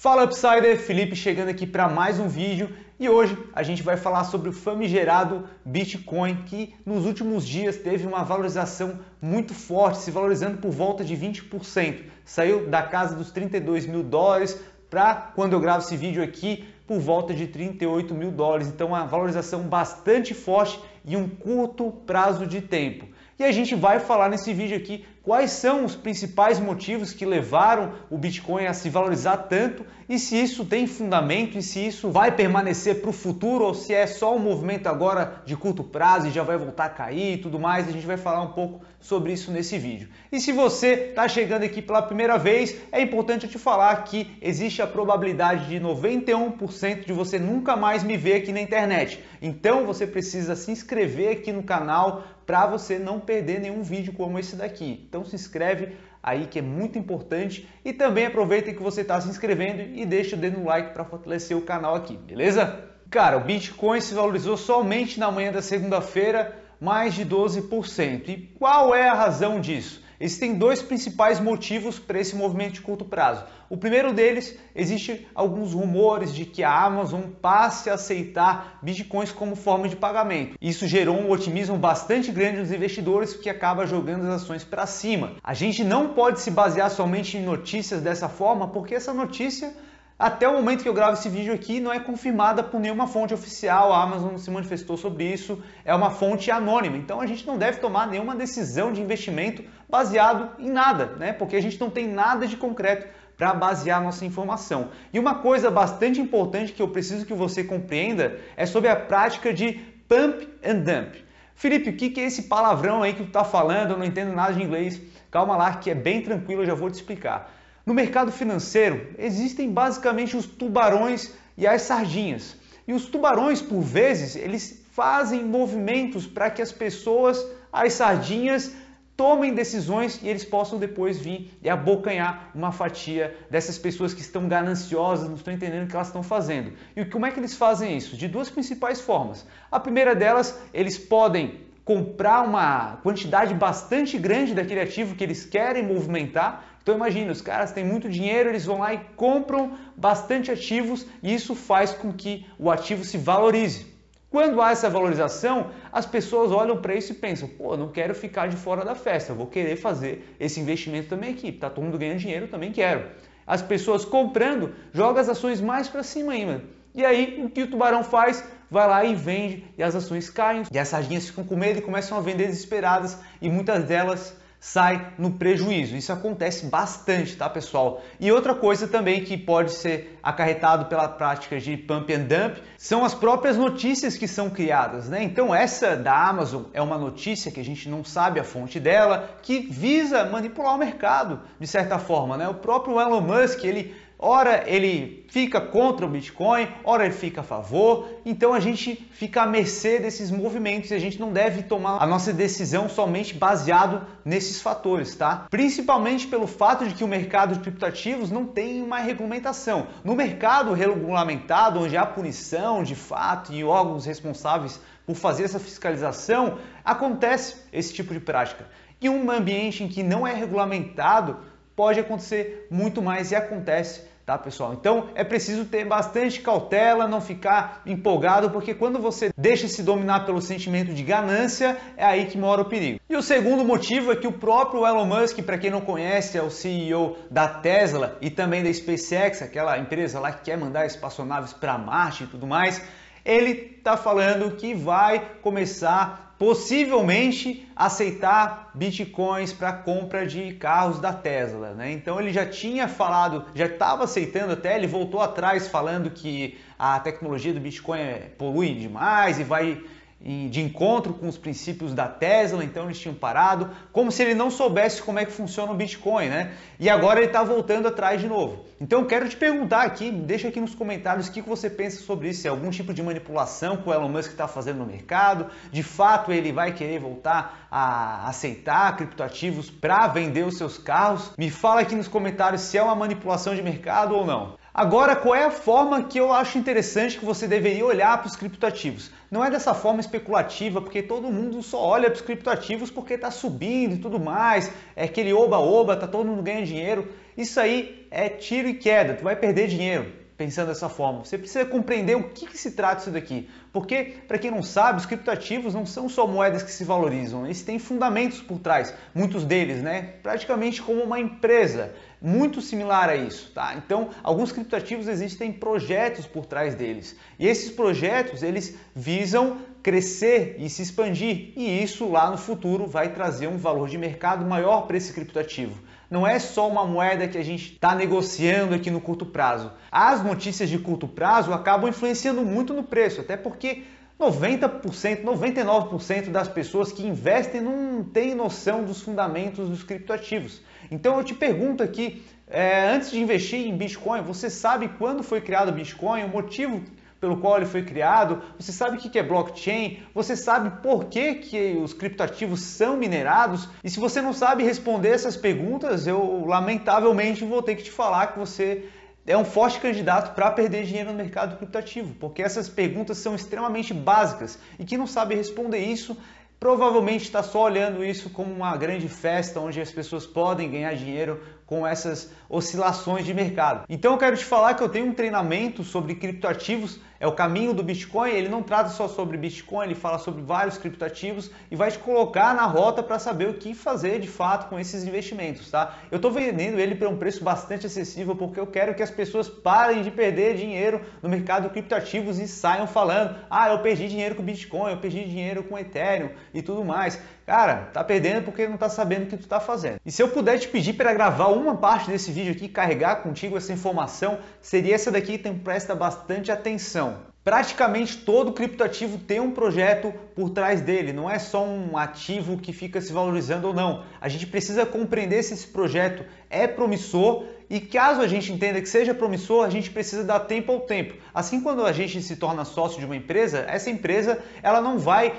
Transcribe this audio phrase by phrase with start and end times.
[0.00, 4.22] Fala Upsider, Felipe chegando aqui para mais um vídeo e hoje a gente vai falar
[4.22, 10.58] sobre o famigerado Bitcoin que nos últimos dias teve uma valorização muito forte, se valorizando
[10.58, 12.04] por volta de 20%.
[12.24, 14.56] Saiu da casa dos 32 mil dólares
[14.88, 18.68] para, quando eu gravo esse vídeo aqui, por volta de 38 mil dólares.
[18.68, 23.04] Então, uma valorização bastante forte em um curto prazo de tempo.
[23.36, 27.92] E a gente vai falar nesse vídeo aqui quais são os principais motivos que levaram
[28.08, 32.34] o Bitcoin a se valorizar tanto e se isso tem fundamento e se isso vai
[32.34, 36.30] permanecer para o futuro ou se é só um movimento agora de curto prazo e
[36.30, 37.86] já vai voltar a cair e tudo mais.
[37.86, 40.08] A gente vai falar um pouco sobre isso nesse vídeo.
[40.32, 44.34] E se você está chegando aqui pela primeira vez, é importante eu te falar que
[44.40, 49.22] existe a probabilidade de 91% de você nunca mais me ver aqui na internet.
[49.42, 54.38] Então você precisa se inscrever aqui no canal para você não perder nenhum vídeo como
[54.38, 55.04] esse daqui.
[55.06, 59.28] Então se inscreve aí que é muito importante e também aproveita que você está se
[59.28, 62.84] inscrevendo e deixa o dedo no like para fortalecer o canal aqui, beleza?
[63.10, 68.28] Cara, o Bitcoin se valorizou somente na manhã da segunda-feira mais de 12%.
[68.28, 70.02] E qual é a razão disso?
[70.20, 73.44] Existem dois principais motivos para esse movimento de curto prazo.
[73.70, 79.54] O primeiro deles, existe alguns rumores de que a Amazon passe a aceitar bitcoins como
[79.54, 80.56] forma de pagamento.
[80.60, 85.36] Isso gerou um otimismo bastante grande nos investidores que acaba jogando as ações para cima.
[85.42, 89.72] A gente não pode se basear somente em notícias dessa forma, porque essa notícia
[90.18, 93.32] até o momento que eu gravo esse vídeo aqui, não é confirmada por nenhuma fonte
[93.32, 96.96] oficial, a Amazon se manifestou sobre isso, é uma fonte anônima.
[96.96, 101.32] Então a gente não deve tomar nenhuma decisão de investimento baseado em nada, né?
[101.32, 104.88] Porque a gente não tem nada de concreto para basear nossa informação.
[105.12, 109.54] E uma coisa bastante importante que eu preciso que você compreenda é sobre a prática
[109.54, 109.74] de
[110.08, 111.14] pump and dump.
[111.54, 113.92] Felipe, o que é esse palavrão aí que tu está falando?
[113.92, 115.00] Eu não entendo nada de inglês.
[115.30, 117.52] Calma lá, que é bem tranquilo, eu já vou te explicar.
[117.88, 122.54] No mercado financeiro, existem basicamente os tubarões e as sardinhas.
[122.86, 128.74] E os tubarões, por vezes, eles fazem movimentos para que as pessoas, as sardinhas,
[129.16, 134.46] tomem decisões e eles possam depois vir e abocanhar uma fatia dessas pessoas que estão
[134.46, 136.74] gananciosas, não estão entendendo o que elas estão fazendo.
[136.94, 138.18] E como é que eles fazem isso?
[138.18, 139.46] De duas principais formas.
[139.72, 145.82] A primeira delas, eles podem comprar uma quantidade bastante grande daquele ativo que eles querem
[145.82, 146.50] movimentar
[146.88, 151.34] então imagina, os caras têm muito dinheiro, eles vão lá e compram bastante ativos e
[151.34, 153.86] isso faz com que o ativo se valorize.
[154.30, 158.46] Quando há essa valorização, as pessoas olham para isso e pensam: pô, não quero ficar
[158.48, 161.52] de fora da festa, vou querer fazer esse investimento também aqui.
[161.52, 163.04] Tá todo mundo ganhando dinheiro, também quero.
[163.46, 166.77] As pessoas comprando, jogam as ações mais para cima ainda.
[166.98, 168.42] E aí, o que o tubarão faz?
[168.68, 170.64] Vai lá e vende e as ações caem.
[170.68, 175.12] E as sardinhas ficam com medo e começam a vender desesperadas e muitas delas sai
[175.16, 175.94] no prejuízo.
[175.94, 178.02] Isso acontece bastante, tá, pessoal?
[178.18, 183.04] E outra coisa também que pode ser acarretado pela prática de pump and dump são
[183.04, 185.22] as próprias notícias que são criadas, né?
[185.22, 189.38] Então essa da Amazon é uma notícia que a gente não sabe a fonte dela,
[189.40, 192.48] que visa manipular o mercado de certa forma, né?
[192.48, 197.44] O próprio Elon Musk, ele Ora ele fica contra o Bitcoin, ora ele fica a
[197.44, 198.08] favor.
[198.24, 202.06] Então a gente fica à mercê desses movimentos e a gente não deve tomar a
[202.06, 205.46] nossa decisão somente baseado nesses fatores, tá?
[205.48, 209.86] Principalmente pelo fato de que o mercado de criptativos não tem uma regulamentação.
[210.02, 216.58] No mercado regulamentado, onde há punição de fato e órgãos responsáveis por fazer essa fiscalização,
[216.84, 218.66] acontece esse tipo de prática.
[219.00, 221.36] E um ambiente em que não é regulamentado,
[221.78, 224.74] pode acontecer muito mais e acontece tá pessoal?
[224.74, 230.26] Então é preciso ter bastante cautela, não ficar empolgado, porque quando você deixa se dominar
[230.26, 233.00] pelo sentimento de ganância, é aí que mora o perigo.
[233.08, 236.42] E o segundo motivo é que o próprio Elon Musk, para quem não conhece, é
[236.42, 241.54] o CEO da Tesla e também da SpaceX, aquela empresa lá que quer mandar espaçonaves
[241.54, 242.82] para Marte e tudo mais,
[243.24, 251.74] ele está falando que vai começar possivelmente aceitar bitcoins para compra de carros da Tesla.
[251.74, 251.92] Né?
[251.92, 257.00] Então ele já tinha falado, já estava aceitando até, ele voltou atrás falando que a
[257.00, 259.82] tecnologia do Bitcoin é, polui demais e vai
[260.20, 264.50] de encontro com os princípios da Tesla, então eles tinham parado, como se ele não
[264.50, 266.54] soubesse como é que funciona o Bitcoin, né?
[266.78, 268.64] E agora ele está voltando atrás de novo.
[268.80, 272.30] Então eu quero te perguntar aqui, deixa aqui nos comentários o que você pensa sobre
[272.30, 275.46] isso, se é algum tipo de manipulação que o Elon Musk está fazendo no mercado,
[275.70, 281.30] de fato ele vai querer voltar a aceitar criptoativos para vender os seus carros.
[281.38, 284.56] Me fala aqui nos comentários se é uma manipulação de mercado ou não.
[284.78, 288.36] Agora, qual é a forma que eu acho interessante que você deveria olhar para os
[288.36, 289.10] criptoativos?
[289.28, 293.28] Não é dessa forma especulativa, porque todo mundo só olha para os criptoativos porque está
[293.28, 297.08] subindo e tudo mais, é aquele oba-oba, tá todo mundo ganhando dinheiro.
[297.36, 301.24] Isso aí é tiro e queda, tu vai perder dinheiro pensando dessa forma.
[301.24, 303.50] Você precisa compreender o que, que se trata isso daqui.
[303.72, 307.62] Porque, para quem não sabe, os criptoativos não são só moedas que se valorizam, eles
[307.62, 310.14] têm fundamentos por trás, muitos deles, né?
[310.22, 313.74] Praticamente como uma empresa, muito similar a isso, tá?
[313.76, 317.16] Então, alguns criptoativos existem projetos por trás deles.
[317.38, 323.12] E esses projetos, eles visam crescer e se expandir, e isso lá no futuro vai
[323.12, 327.36] trazer um valor de mercado maior para esse criptoativo não é só uma moeda que
[327.36, 329.70] a gente está negociando aqui no curto prazo.
[329.90, 333.84] As notícias de curto prazo acabam influenciando muito no preço, até porque
[334.18, 340.60] 90%, 99% das pessoas que investem não têm noção dos fundamentos dos criptoativos.
[340.90, 345.40] Então eu te pergunto aqui, é, antes de investir em Bitcoin, você sabe quando foi
[345.40, 346.82] criado o Bitcoin, o motivo
[347.20, 351.34] pelo qual ele foi criado, você sabe o que é blockchain, você sabe por que,
[351.34, 357.44] que os criptoativos são minerados, e se você não sabe responder essas perguntas, eu lamentavelmente
[357.44, 358.88] vou ter que te falar que você
[359.28, 363.92] é um forte candidato para perder dinheiro no mercado criptativo, porque essas perguntas são extremamente
[363.92, 364.58] básicas.
[364.78, 366.16] E quem não sabe responder isso
[366.58, 371.40] provavelmente está só olhando isso como uma grande festa onde as pessoas podem ganhar dinheiro
[371.68, 373.84] com essas oscilações de mercado.
[373.90, 377.74] Então eu quero te falar que eu tenho um treinamento sobre criptoativos, é o caminho
[377.74, 381.90] do Bitcoin, ele não trata só sobre Bitcoin, ele fala sobre vários criptoativos e vai
[381.90, 385.98] te colocar na rota para saber o que fazer de fato com esses investimentos, tá?
[386.10, 389.48] Eu estou vendendo ele por um preço bastante acessível porque eu quero que as pessoas
[389.48, 394.42] parem de perder dinheiro no mercado criptoativos e saiam falando: "Ah, eu perdi dinheiro com
[394.42, 397.20] Bitcoin, eu perdi dinheiro com Ethereum" e tudo mais.
[397.48, 399.98] Cara, tá perdendo porque não tá sabendo o que tu tá fazendo.
[400.04, 403.56] E se eu puder te pedir para gravar uma parte desse vídeo aqui, carregar contigo
[403.56, 407.18] essa informação, seria essa daqui, então presta bastante atenção.
[407.44, 412.74] Praticamente todo criptoativo tem um projeto por trás dele, não é só um ativo que
[412.74, 414.04] fica se valorizando ou não.
[414.20, 418.88] A gente precisa compreender se esse projeto é promissor e caso a gente entenda que
[418.88, 421.14] seja promissor, a gente precisa dar tempo ao tempo.
[421.32, 425.34] Assim, quando a gente se torna sócio de uma empresa, essa empresa ela não vai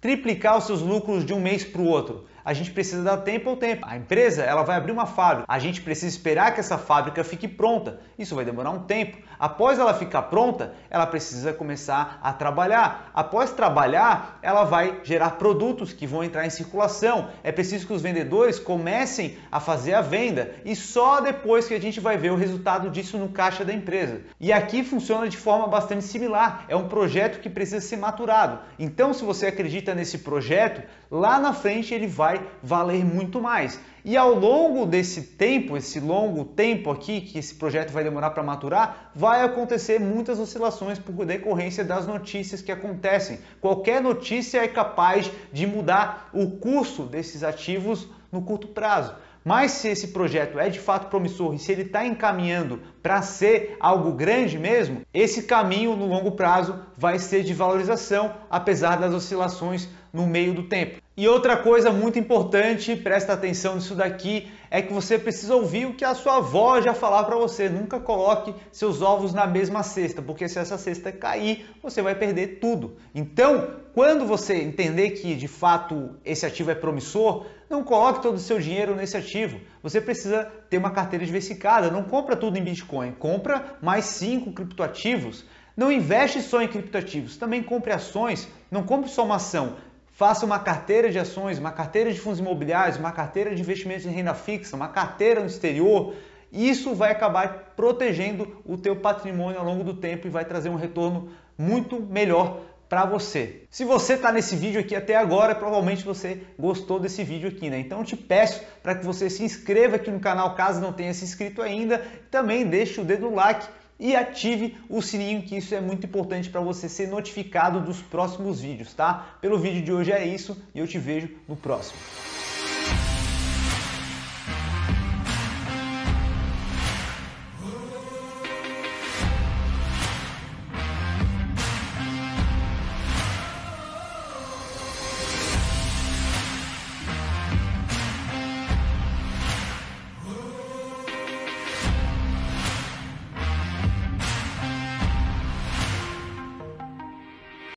[0.00, 3.50] triplicar os seus lucros de um mês para o outro a gente precisa dar tempo
[3.50, 3.86] ao tempo.
[3.88, 7.48] A empresa ela vai abrir uma fábrica, a gente precisa esperar que essa fábrica fique
[7.48, 8.00] pronta.
[8.18, 9.18] Isso vai demorar um tempo.
[9.38, 13.10] Após ela ficar pronta, ela precisa começar a trabalhar.
[13.14, 17.28] Após trabalhar, ela vai gerar produtos que vão entrar em circulação.
[17.42, 21.80] É preciso que os vendedores comecem a fazer a venda e só depois que a
[21.80, 24.20] gente vai ver o resultado disso no caixa da empresa.
[24.38, 26.64] E aqui funciona de forma bastante similar.
[26.68, 28.60] É um projeto que precisa ser maturado.
[28.78, 33.78] Então, se você acredita nesse projeto, lá na frente ele vai vai valer muito mais.
[34.04, 38.42] E ao longo desse tempo, esse longo tempo aqui que esse projeto vai demorar para
[38.42, 43.38] maturar, vai acontecer muitas oscilações por decorrência das notícias que acontecem.
[43.60, 49.14] Qualquer notícia é capaz de mudar o curso desses ativos no curto prazo.
[49.44, 53.76] Mas se esse projeto é de fato promissor e se ele está encaminhando para ser
[53.80, 59.88] algo grande mesmo, esse caminho no longo prazo vai ser de valorização, apesar das oscilações
[60.12, 61.02] no meio do tempo.
[61.14, 65.92] E outra coisa muito importante, presta atenção nisso daqui, é que você precisa ouvir o
[65.92, 67.68] que a sua avó já falar para você.
[67.68, 72.58] Nunca coloque seus ovos na mesma cesta, porque se essa cesta cair, você vai perder
[72.60, 72.96] tudo.
[73.14, 78.38] Então, quando você entender que de fato esse ativo é promissor, não coloque todo o
[78.38, 79.60] seu dinheiro nesse ativo.
[79.82, 81.90] Você precisa ter uma carteira diversificada.
[81.90, 85.44] Não compra tudo em Bitcoin, compra mais cinco criptoativos.
[85.76, 88.46] Não investe só em criptoativos, também compre ações.
[88.70, 89.76] Não compre só uma ação
[90.14, 94.10] Faça uma carteira de ações, uma carteira de fundos imobiliários, uma carteira de investimentos em
[94.10, 96.14] renda fixa, uma carteira no exterior.
[96.52, 100.76] Isso vai acabar protegendo o teu patrimônio ao longo do tempo e vai trazer um
[100.76, 102.60] retorno muito melhor
[102.92, 103.62] para você.
[103.70, 107.78] Se você está nesse vídeo aqui até agora, provavelmente você gostou desse vídeo aqui, né?
[107.78, 111.14] Então eu te peço para que você se inscreva aqui no canal caso não tenha
[111.14, 113.66] se inscrito ainda, também deixe o dedo like
[113.98, 118.60] e ative o sininho que isso é muito importante para você ser notificado dos próximos
[118.60, 119.38] vídeos, tá?
[119.40, 121.98] Pelo vídeo de hoje é isso e eu te vejo no próximo.